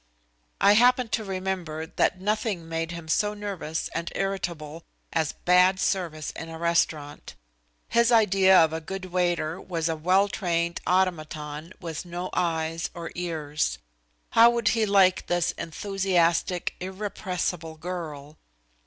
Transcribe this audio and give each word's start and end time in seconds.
I 0.59 0.71
happened 0.73 1.11
to 1.11 1.23
remember 1.23 1.85
that 1.85 2.19
nothing 2.19 2.67
made 2.67 2.89
him 2.89 3.07
so 3.07 3.35
nervous 3.35 3.87
and 3.93 4.11
irritable 4.15 4.83
as 5.13 5.33
bad 5.33 5.79
service 5.79 6.31
in 6.31 6.49
a 6.49 6.57
restaurant. 6.57 7.35
His 7.87 8.11
idea 8.11 8.57
of 8.57 8.73
a 8.73 8.81
good 8.81 9.05
waiter 9.11 9.61
was 9.61 9.87
a 9.87 9.95
well 9.95 10.27
trained 10.27 10.81
automaton 10.87 11.73
with 11.79 12.03
no 12.03 12.31
eyes 12.33 12.89
or 12.95 13.11
ears. 13.13 13.77
How 14.31 14.49
would 14.49 14.69
he 14.69 14.87
like 14.87 15.27
this 15.27 15.51
enthusiastic, 15.51 16.73
irrepressible 16.79 17.75
girl? 17.77 18.39